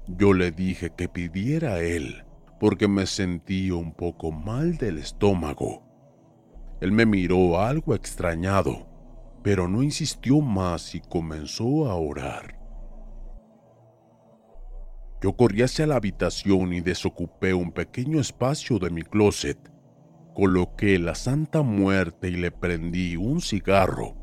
Yo 0.08 0.34
le 0.34 0.52
dije 0.52 0.92
que 0.96 1.08
pidiera 1.08 1.76
a 1.76 1.82
él 1.82 2.24
porque 2.60 2.88
me 2.88 3.08
sentía 3.08 3.74
un 3.74 3.92
poco 3.92 4.32
mal 4.32 4.78
del 4.78 5.00
estómago. 5.00 5.82
Él 6.80 6.92
me 6.92 7.08
miró 7.08 7.60
algo 7.60 7.96
extrañado, 7.96 8.88
pero 9.42 9.68
no 9.68 9.82
insistió 9.82 10.42
más 10.42 10.94
y 10.94 11.02
comenzó 11.02 11.90
a 11.90 11.96
orar. 11.96 12.61
Yo 15.22 15.34
corrí 15.34 15.62
hacia 15.62 15.86
la 15.86 15.98
habitación 15.98 16.74
y 16.74 16.82
desocupé 16.82 17.54
un 17.54 17.72
pequeño 17.72 18.20
espacio 18.20 18.80
de 18.80 18.90
mi 18.90 19.04
closet. 19.04 19.58
Coloqué 20.34 20.98
la 20.98 21.14
Santa 21.14 21.62
Muerte 21.62 22.30
y 22.30 22.38
le 22.38 22.50
prendí 22.50 23.18
un 23.18 23.40
cigarro. 23.40 24.16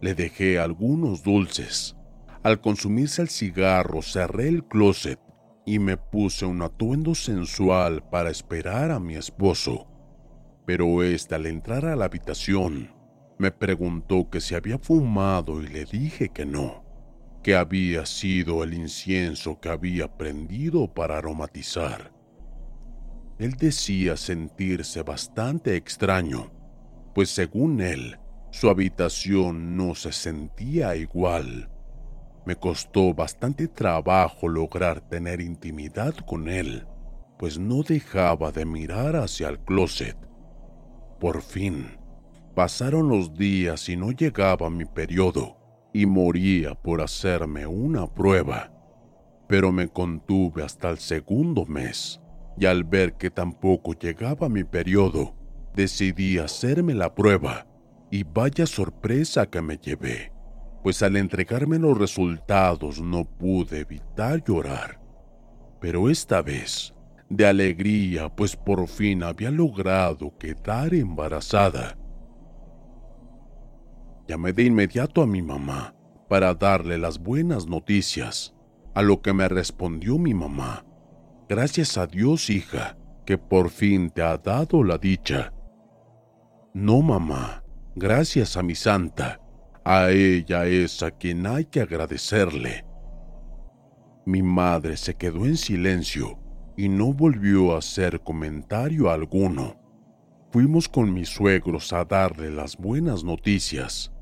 Le 0.00 0.14
dejé 0.14 0.58
algunos 0.58 1.22
dulces. 1.22 1.94
Al 2.42 2.62
consumirse 2.62 3.20
el 3.20 3.28
cigarro 3.28 4.00
cerré 4.00 4.48
el 4.48 4.64
closet 4.64 5.20
y 5.66 5.78
me 5.78 5.98
puse 5.98 6.46
un 6.46 6.62
atuendo 6.62 7.14
sensual 7.14 8.02
para 8.08 8.30
esperar 8.30 8.90
a 8.92 8.98
mi 8.98 9.16
esposo. 9.16 9.88
Pero 10.64 11.02
éste 11.02 11.34
al 11.34 11.44
entrar 11.44 11.84
a 11.84 11.96
la 11.96 12.06
habitación 12.06 12.94
me 13.36 13.50
preguntó 13.50 14.30
que 14.30 14.40
si 14.40 14.54
había 14.54 14.78
fumado 14.78 15.60
y 15.62 15.66
le 15.66 15.84
dije 15.84 16.30
que 16.30 16.46
no 16.46 16.79
que 17.42 17.54
había 17.54 18.04
sido 18.04 18.62
el 18.62 18.74
incienso 18.74 19.60
que 19.60 19.70
había 19.70 20.16
prendido 20.16 20.92
para 20.92 21.18
aromatizar. 21.18 22.12
Él 23.38 23.52
decía 23.52 24.16
sentirse 24.16 25.02
bastante 25.02 25.76
extraño, 25.76 26.52
pues 27.14 27.30
según 27.30 27.80
él, 27.80 28.18
su 28.50 28.68
habitación 28.68 29.76
no 29.76 29.94
se 29.94 30.12
sentía 30.12 30.94
igual. 30.96 31.70
Me 32.44 32.56
costó 32.56 33.14
bastante 33.14 33.68
trabajo 33.68 34.48
lograr 34.48 35.00
tener 35.08 35.40
intimidad 35.40 36.14
con 36.14 36.48
él, 36.48 36.86
pues 37.38 37.58
no 37.58 37.82
dejaba 37.82 38.52
de 38.52 38.66
mirar 38.66 39.16
hacia 39.16 39.48
el 39.48 39.60
closet. 39.60 40.16
Por 41.18 41.40
fin, 41.40 41.98
pasaron 42.54 43.08
los 43.08 43.32
días 43.34 43.88
y 43.88 43.96
no 43.96 44.10
llegaba 44.10 44.68
mi 44.68 44.84
periodo 44.84 45.59
y 45.92 46.06
moría 46.06 46.74
por 46.74 47.00
hacerme 47.00 47.66
una 47.66 48.06
prueba. 48.06 48.72
Pero 49.48 49.72
me 49.72 49.88
contuve 49.88 50.62
hasta 50.62 50.90
el 50.90 50.98
segundo 50.98 51.66
mes 51.66 52.20
y 52.56 52.66
al 52.66 52.84
ver 52.84 53.14
que 53.14 53.30
tampoco 53.30 53.94
llegaba 53.94 54.48
mi 54.48 54.64
periodo, 54.64 55.34
decidí 55.74 56.38
hacerme 56.38 56.94
la 56.94 57.14
prueba 57.14 57.66
y 58.10 58.24
vaya 58.24 58.66
sorpresa 58.66 59.46
que 59.46 59.62
me 59.62 59.78
llevé, 59.78 60.32
pues 60.82 61.02
al 61.02 61.16
entregarme 61.16 61.78
los 61.78 61.96
resultados 61.96 63.00
no 63.00 63.24
pude 63.24 63.80
evitar 63.80 64.44
llorar. 64.44 65.00
Pero 65.80 66.10
esta 66.10 66.42
vez, 66.42 66.94
de 67.28 67.46
alegría, 67.46 68.28
pues 68.28 68.56
por 68.56 68.86
fin 68.88 69.22
había 69.22 69.50
logrado 69.50 70.36
quedar 70.36 70.92
embarazada 70.92 71.96
Llamé 74.30 74.52
de 74.52 74.62
inmediato 74.62 75.22
a 75.22 75.26
mi 75.26 75.42
mamá 75.42 75.92
para 76.28 76.54
darle 76.54 76.98
las 76.98 77.18
buenas 77.18 77.66
noticias, 77.66 78.54
a 78.94 79.02
lo 79.02 79.22
que 79.22 79.32
me 79.32 79.48
respondió 79.48 80.18
mi 80.18 80.34
mamá. 80.34 80.86
Gracias 81.48 81.98
a 81.98 82.06
Dios, 82.06 82.48
hija, 82.48 82.96
que 83.26 83.38
por 83.38 83.70
fin 83.70 84.08
te 84.08 84.22
ha 84.22 84.38
dado 84.38 84.84
la 84.84 84.98
dicha. 84.98 85.52
No, 86.72 87.02
mamá, 87.02 87.64
gracias 87.96 88.56
a 88.56 88.62
mi 88.62 88.76
santa. 88.76 89.40
A 89.84 90.10
ella 90.10 90.64
es 90.64 91.02
a 91.02 91.10
quien 91.10 91.44
hay 91.44 91.64
que 91.64 91.80
agradecerle. 91.80 92.84
Mi 94.26 94.44
madre 94.44 94.96
se 94.96 95.16
quedó 95.16 95.44
en 95.44 95.56
silencio 95.56 96.38
y 96.76 96.88
no 96.88 97.12
volvió 97.12 97.74
a 97.74 97.78
hacer 97.78 98.20
comentario 98.20 99.10
alguno. 99.10 99.74
Fuimos 100.52 100.88
con 100.88 101.12
mis 101.12 101.30
suegros 101.30 101.92
a 101.92 102.04
darle 102.04 102.52
las 102.52 102.76
buenas 102.76 103.24
noticias 103.24 104.12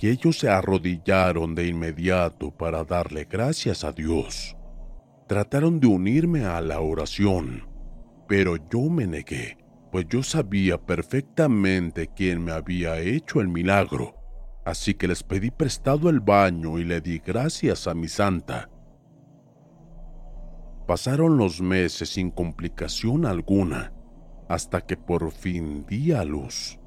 y 0.00 0.08
ellos 0.08 0.38
se 0.38 0.48
arrodillaron 0.48 1.54
de 1.54 1.68
inmediato 1.68 2.50
para 2.50 2.84
darle 2.84 3.26
gracias 3.30 3.84
a 3.84 3.92
Dios. 3.92 4.56
Trataron 5.28 5.78
de 5.78 5.88
unirme 5.88 6.44
a 6.44 6.60
la 6.62 6.80
oración, 6.80 7.68
pero 8.26 8.56
yo 8.70 8.80
me 8.88 9.06
negué, 9.06 9.58
pues 9.92 10.06
yo 10.08 10.22
sabía 10.22 10.78
perfectamente 10.78 12.08
quién 12.16 12.42
me 12.42 12.52
había 12.52 12.98
hecho 12.98 13.40
el 13.40 13.48
milagro, 13.48 14.16
así 14.64 14.94
que 14.94 15.06
les 15.06 15.22
pedí 15.22 15.50
prestado 15.50 16.08
el 16.08 16.20
baño 16.20 16.78
y 16.78 16.84
le 16.84 17.02
di 17.02 17.18
gracias 17.18 17.86
a 17.86 17.94
mi 17.94 18.08
santa. 18.08 18.70
Pasaron 20.86 21.36
los 21.36 21.60
meses 21.60 22.08
sin 22.08 22.30
complicación 22.30 23.26
alguna, 23.26 23.92
hasta 24.48 24.80
que 24.80 24.96
por 24.96 25.30
fin 25.30 25.84
di 25.86 26.10
a 26.12 26.24
luz. 26.24 26.79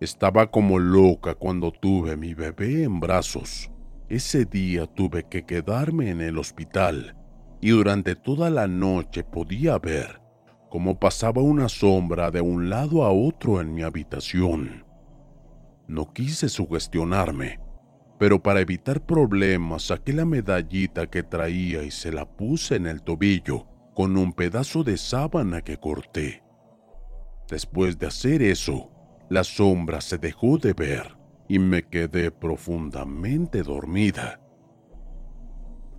Estaba 0.00 0.48
como 0.48 0.78
loca 0.78 1.34
cuando 1.34 1.72
tuve 1.72 2.16
mi 2.16 2.32
bebé 2.32 2.84
en 2.84 3.00
brazos. 3.00 3.68
Ese 4.08 4.44
día 4.44 4.86
tuve 4.86 5.24
que 5.28 5.44
quedarme 5.44 6.10
en 6.10 6.20
el 6.20 6.38
hospital 6.38 7.16
y 7.60 7.70
durante 7.70 8.14
toda 8.14 8.48
la 8.48 8.68
noche 8.68 9.24
podía 9.24 9.76
ver 9.80 10.20
cómo 10.70 11.00
pasaba 11.00 11.42
una 11.42 11.68
sombra 11.68 12.30
de 12.30 12.40
un 12.40 12.70
lado 12.70 13.02
a 13.02 13.10
otro 13.10 13.60
en 13.60 13.74
mi 13.74 13.82
habitación. 13.82 14.84
No 15.88 16.12
quise 16.12 16.48
sugestionarme, 16.48 17.58
pero 18.20 18.40
para 18.40 18.60
evitar 18.60 19.04
problemas 19.04 19.86
saqué 19.86 20.12
la 20.12 20.24
medallita 20.24 21.08
que 21.08 21.24
traía 21.24 21.82
y 21.82 21.90
se 21.90 22.12
la 22.12 22.24
puse 22.24 22.76
en 22.76 22.86
el 22.86 23.02
tobillo 23.02 23.66
con 23.94 24.16
un 24.16 24.32
pedazo 24.32 24.84
de 24.84 24.96
sábana 24.96 25.60
que 25.62 25.76
corté. 25.76 26.44
Después 27.50 27.98
de 27.98 28.06
hacer 28.06 28.42
eso, 28.42 28.92
la 29.30 29.44
sombra 29.44 30.00
se 30.00 30.18
dejó 30.18 30.58
de 30.58 30.72
ver 30.72 31.16
y 31.48 31.58
me 31.58 31.82
quedé 31.82 32.30
profundamente 32.30 33.62
dormida. 33.62 34.40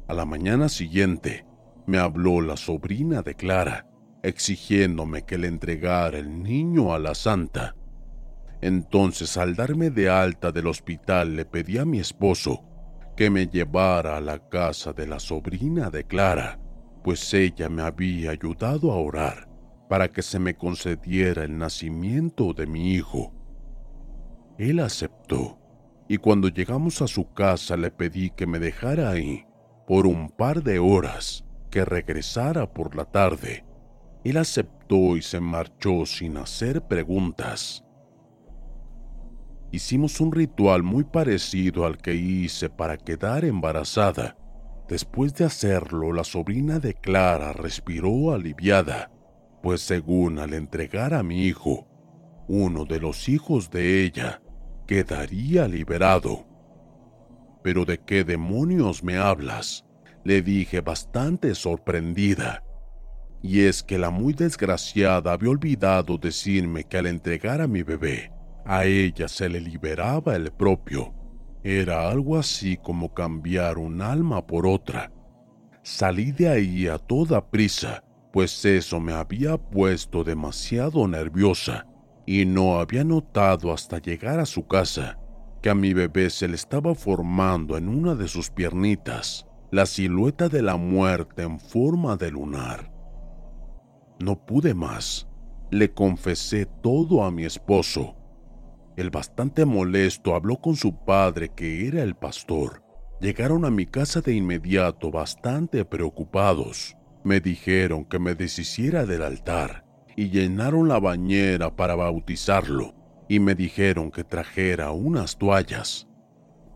A 0.07 0.13
la 0.13 0.25
mañana 0.25 0.69
siguiente 0.69 1.45
me 1.85 1.99
habló 1.99 2.41
la 2.41 2.57
sobrina 2.57 3.21
de 3.21 3.35
Clara, 3.35 3.87
exigiéndome 4.23 5.23
que 5.23 5.37
le 5.37 5.47
entregara 5.47 6.17
el 6.17 6.41
niño 6.41 6.93
a 6.93 6.99
la 6.99 7.13
santa. 7.15 7.75
Entonces 8.61 9.37
al 9.37 9.55
darme 9.55 9.89
de 9.89 10.09
alta 10.09 10.51
del 10.51 10.67
hospital 10.67 11.35
le 11.35 11.45
pedí 11.45 11.77
a 11.77 11.85
mi 11.85 11.99
esposo 11.99 12.63
que 13.15 13.29
me 13.29 13.47
llevara 13.47 14.17
a 14.17 14.21
la 14.21 14.49
casa 14.49 14.93
de 14.93 15.07
la 15.07 15.19
sobrina 15.19 15.89
de 15.89 16.03
Clara, 16.05 16.59
pues 17.03 17.33
ella 17.33 17.69
me 17.69 17.81
había 17.81 18.31
ayudado 18.31 18.91
a 18.91 18.97
orar 18.97 19.48
para 19.89 20.08
que 20.08 20.21
se 20.21 20.38
me 20.38 20.54
concediera 20.54 21.43
el 21.43 21.58
nacimiento 21.58 22.54
de 22.54 22.67
mi 22.67 22.93
hijo. 22.93 23.34
Él 24.60 24.80
aceptó, 24.80 25.58
y 26.08 26.17
cuando 26.17 26.47
llegamos 26.47 27.02
a 27.02 27.08
su 27.08 27.34
casa 27.34 27.75
le 27.75 27.89
pedí 27.89 28.30
que 28.30 28.45
me 28.45 28.60
dejara 28.60 29.10
ahí 29.10 29.45
por 29.88 30.06
un 30.06 30.30
par 30.30 30.62
de 30.62 30.78
horas, 30.78 31.43
que 31.71 31.84
regresara 31.86 32.71
por 32.71 32.95
la 32.95 33.06
tarde. 33.06 33.65
Él 34.23 34.38
aceptó 34.38 35.17
y 35.17 35.23
se 35.23 35.39
marchó 35.39 36.06
sin 36.06 36.38
hacer 36.38 36.84
preguntas. 36.84 37.84
Hicimos 39.71 40.19
un 40.19 40.32
ritual 40.32 40.84
muy 40.84 41.04
parecido 41.04 41.86
al 41.86 41.97
que 41.97 42.13
hice 42.13 42.69
para 42.69 42.97
quedar 42.97 43.43
embarazada. 43.43 44.38
Después 44.88 45.34
de 45.34 45.45
hacerlo, 45.45 46.13
la 46.13 46.23
sobrina 46.23 46.80
de 46.80 46.93
Clara 46.93 47.54
respiró 47.54 48.34
aliviada 48.34 49.12
pues 49.61 49.81
según 49.81 50.39
al 50.39 50.53
entregar 50.53 51.13
a 51.13 51.23
mi 51.23 51.43
hijo, 51.43 51.87
uno 52.47 52.85
de 52.85 52.99
los 52.99 53.29
hijos 53.29 53.69
de 53.69 54.03
ella 54.03 54.41
quedaría 54.87 55.67
liberado. 55.67 56.45
¿Pero 57.61 57.85
de 57.85 57.99
qué 57.99 58.23
demonios 58.23 59.03
me 59.03 59.17
hablas? 59.17 59.85
Le 60.23 60.41
dije 60.41 60.81
bastante 60.81 61.53
sorprendida. 61.55 62.63
Y 63.41 63.61
es 63.61 63.83
que 63.83 63.97
la 63.97 64.09
muy 64.09 64.33
desgraciada 64.33 65.33
había 65.33 65.49
olvidado 65.49 66.17
decirme 66.17 66.85
que 66.85 66.97
al 66.97 67.05
entregar 67.05 67.61
a 67.61 67.67
mi 67.67 67.83
bebé, 67.83 68.31
a 68.65 68.85
ella 68.85 69.27
se 69.27 69.47
le 69.47 69.61
liberaba 69.61 70.35
el 70.35 70.51
propio. 70.51 71.13
Era 71.63 72.09
algo 72.09 72.37
así 72.37 72.77
como 72.77 73.13
cambiar 73.13 73.77
un 73.77 74.01
alma 74.01 74.45
por 74.45 74.65
otra. 74.65 75.11
Salí 75.83 76.31
de 76.31 76.49
ahí 76.49 76.87
a 76.87 76.97
toda 76.97 77.49
prisa 77.49 78.03
pues 78.31 78.63
eso 78.65 78.99
me 78.99 79.13
había 79.13 79.57
puesto 79.57 80.23
demasiado 80.23 81.07
nerviosa 81.07 81.87
y 82.25 82.45
no 82.45 82.79
había 82.79 83.03
notado 83.03 83.73
hasta 83.73 83.99
llegar 83.99 84.39
a 84.39 84.45
su 84.45 84.67
casa 84.67 85.17
que 85.61 85.69
a 85.69 85.75
mi 85.75 85.93
bebé 85.93 86.29
se 86.29 86.47
le 86.47 86.55
estaba 86.55 86.95
formando 86.95 87.77
en 87.77 87.89
una 87.89 88.15
de 88.15 88.27
sus 88.27 88.49
piernitas 88.49 89.45
la 89.71 89.85
silueta 89.85 90.49
de 90.49 90.61
la 90.61 90.77
muerte 90.77 91.43
en 91.43 91.59
forma 91.59 92.17
de 92.17 92.31
lunar. 92.31 92.91
No 94.19 94.45
pude 94.45 94.73
más. 94.73 95.27
Le 95.71 95.93
confesé 95.93 96.65
todo 96.65 97.23
a 97.23 97.31
mi 97.31 97.45
esposo. 97.45 98.15
El 98.97 99.11
bastante 99.11 99.65
molesto 99.65 100.33
habló 100.35 100.57
con 100.57 100.75
su 100.75 101.05
padre, 101.05 101.49
que 101.49 101.87
era 101.87 102.01
el 102.01 102.15
pastor. 102.15 102.83
Llegaron 103.21 103.63
a 103.63 103.69
mi 103.69 103.85
casa 103.85 104.21
de 104.21 104.33
inmediato 104.33 105.11
bastante 105.11 105.85
preocupados. 105.85 106.97
Me 107.23 107.41
dijeron 107.41 108.05
que 108.05 108.17
me 108.17 108.34
deshiciera 108.34 109.05
del 109.05 109.23
altar 109.23 109.86
y 110.15 110.29
llenaron 110.29 110.88
la 110.88 110.99
bañera 110.99 111.75
para 111.75 111.95
bautizarlo 111.95 112.95
y 113.27 113.39
me 113.39 113.55
dijeron 113.55 114.10
que 114.10 114.23
trajera 114.23 114.91
unas 114.91 115.38
toallas. 115.38 116.08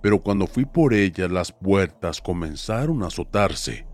Pero 0.02 0.22
cuando 0.22 0.48
fui 0.48 0.66
por 0.66 0.94
ellas 0.94 1.32
las 1.32 1.52
puertas 1.52 2.22
comenzaron 2.22 3.04
a 3.04 3.08
azotarse 3.08 3.88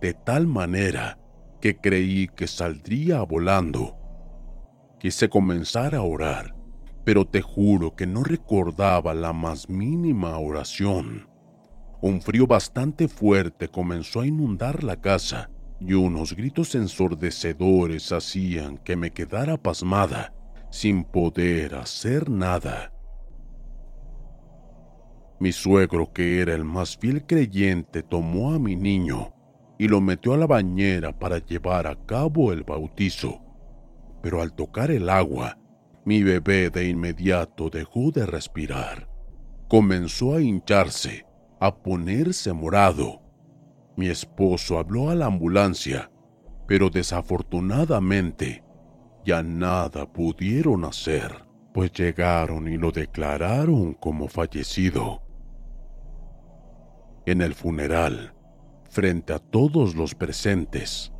de 0.00 0.14
tal 0.14 0.46
manera 0.46 1.18
que 1.60 1.76
creí 1.76 2.28
que 2.28 2.46
saldría 2.46 3.22
volando. 3.22 3.96
Quise 5.00 5.28
comenzar 5.28 5.96
a 5.96 6.02
orar, 6.02 6.54
pero 7.04 7.26
te 7.26 7.42
juro 7.42 7.96
que 7.96 8.06
no 8.06 8.22
recordaba 8.22 9.12
la 9.12 9.32
más 9.32 9.68
mínima 9.68 10.38
oración. 10.38 11.28
Un 12.00 12.22
frío 12.22 12.46
bastante 12.46 13.08
fuerte 13.08 13.68
comenzó 13.68 14.20
a 14.20 14.26
inundar 14.26 14.84
la 14.84 15.00
casa 15.00 15.50
y 15.80 15.92
unos 15.92 16.34
gritos 16.34 16.74
ensordecedores 16.74 18.12
hacían 18.12 18.78
que 18.78 18.96
me 18.96 19.10
quedara 19.10 19.56
pasmada, 19.56 20.32
sin 20.70 21.04
poder 21.04 21.74
hacer 21.74 22.30
nada. 22.30 22.92
Mi 25.38 25.52
suegro, 25.52 26.12
que 26.12 26.40
era 26.40 26.54
el 26.54 26.64
más 26.64 26.96
fiel 26.96 27.26
creyente, 27.26 28.02
tomó 28.02 28.54
a 28.54 28.58
mi 28.58 28.74
niño 28.74 29.34
y 29.78 29.88
lo 29.88 30.00
metió 30.00 30.32
a 30.32 30.38
la 30.38 30.46
bañera 30.46 31.18
para 31.18 31.38
llevar 31.38 31.86
a 31.86 31.94
cabo 32.06 32.52
el 32.52 32.64
bautizo. 32.64 33.42
Pero 34.22 34.40
al 34.40 34.54
tocar 34.54 34.90
el 34.90 35.10
agua, 35.10 35.58
mi 36.06 36.22
bebé 36.22 36.70
de 36.70 36.88
inmediato 36.88 37.68
dejó 37.68 38.10
de 38.12 38.24
respirar. 38.24 39.10
Comenzó 39.68 40.36
a 40.36 40.40
hincharse, 40.40 41.26
a 41.60 41.76
ponerse 41.76 42.52
morado 42.54 43.25
mi 43.96 44.08
esposo 44.08 44.78
habló 44.78 45.10
a 45.10 45.14
la 45.14 45.26
ambulancia, 45.26 46.10
pero 46.66 46.90
desafortunadamente 46.90 48.62
ya 49.24 49.42
nada 49.42 50.10
pudieron 50.12 50.84
hacer, 50.84 51.46
pues 51.72 51.92
llegaron 51.92 52.68
y 52.68 52.76
lo 52.76 52.92
declararon 52.92 53.94
como 53.94 54.28
fallecido. 54.28 55.22
En 57.24 57.40
el 57.40 57.54
funeral, 57.54 58.34
frente 58.88 59.32
a 59.32 59.38
todos 59.38 59.96
los 59.96 60.14
presentes, 60.14 61.12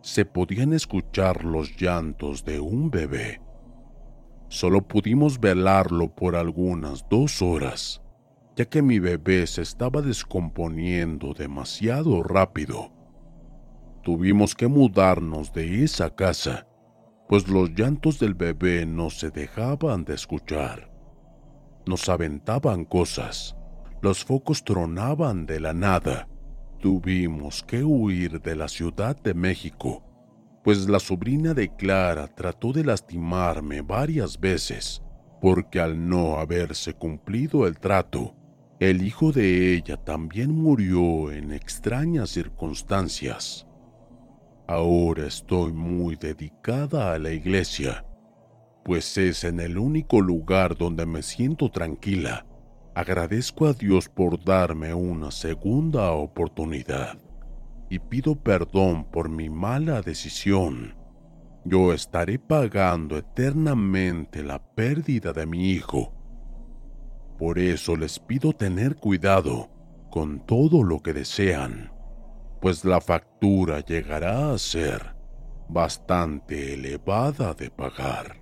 se 0.00 0.24
podían 0.24 0.72
escuchar 0.72 1.44
los 1.44 1.76
llantos 1.76 2.44
de 2.44 2.58
un 2.58 2.90
bebé. 2.90 3.40
Solo 4.48 4.82
pudimos 4.82 5.38
velarlo 5.38 6.14
por 6.14 6.34
algunas 6.34 7.06
dos 7.08 7.40
horas 7.40 8.02
ya 8.56 8.66
que 8.66 8.82
mi 8.82 8.98
bebé 8.98 9.46
se 9.46 9.62
estaba 9.62 10.02
descomponiendo 10.02 11.32
demasiado 11.32 12.22
rápido. 12.22 12.92
Tuvimos 14.02 14.54
que 14.54 14.66
mudarnos 14.66 15.52
de 15.52 15.84
esa 15.84 16.14
casa, 16.14 16.66
pues 17.28 17.48
los 17.48 17.70
llantos 17.70 18.18
del 18.18 18.34
bebé 18.34 18.84
no 18.84 19.10
se 19.10 19.30
dejaban 19.30 20.04
de 20.04 20.14
escuchar. 20.14 20.90
Nos 21.86 22.08
aventaban 22.08 22.84
cosas, 22.84 23.56
los 24.02 24.24
focos 24.24 24.64
tronaban 24.64 25.46
de 25.46 25.60
la 25.60 25.72
nada. 25.72 26.28
Tuvimos 26.80 27.62
que 27.62 27.84
huir 27.84 28.40
de 28.40 28.56
la 28.56 28.68
Ciudad 28.68 29.16
de 29.16 29.34
México, 29.34 30.02
pues 30.64 30.88
la 30.88 30.98
sobrina 30.98 31.54
de 31.54 31.74
Clara 31.74 32.26
trató 32.26 32.72
de 32.72 32.84
lastimarme 32.84 33.82
varias 33.82 34.38
veces 34.38 35.02
porque 35.42 35.80
al 35.80 36.08
no 36.08 36.38
haberse 36.38 36.94
cumplido 36.94 37.66
el 37.66 37.80
trato, 37.80 38.36
el 38.90 39.06
hijo 39.06 39.30
de 39.30 39.74
ella 39.74 39.96
también 39.96 40.50
murió 40.50 41.30
en 41.30 41.52
extrañas 41.52 42.30
circunstancias. 42.30 43.64
Ahora 44.66 45.28
estoy 45.28 45.72
muy 45.72 46.16
dedicada 46.16 47.12
a 47.12 47.18
la 47.20 47.30
iglesia, 47.30 48.04
pues 48.84 49.16
es 49.18 49.44
en 49.44 49.60
el 49.60 49.78
único 49.78 50.20
lugar 50.20 50.76
donde 50.76 51.06
me 51.06 51.22
siento 51.22 51.70
tranquila. 51.70 52.44
Agradezco 52.96 53.66
a 53.66 53.72
Dios 53.72 54.08
por 54.08 54.42
darme 54.42 54.92
una 54.92 55.30
segunda 55.30 56.10
oportunidad 56.10 57.16
y 57.88 58.00
pido 58.00 58.34
perdón 58.34 59.04
por 59.04 59.28
mi 59.28 59.48
mala 59.48 60.02
decisión 60.02 61.00
yo 61.64 61.92
estaré 61.92 62.40
pagando 62.40 63.16
eternamente 63.16 64.42
la 64.42 64.58
pérdida 64.58 65.32
de 65.32 65.46
mi 65.46 65.70
hijo. 65.70 66.12
Por 67.42 67.58
eso 67.58 67.96
les 67.96 68.20
pido 68.20 68.52
tener 68.52 68.94
cuidado 68.94 69.68
con 70.12 70.46
todo 70.46 70.84
lo 70.84 71.02
que 71.02 71.12
desean, 71.12 71.92
pues 72.60 72.84
la 72.84 73.00
factura 73.00 73.80
llegará 73.80 74.52
a 74.52 74.58
ser 74.58 75.16
bastante 75.68 76.74
elevada 76.74 77.52
de 77.52 77.68
pagar. 77.68 78.41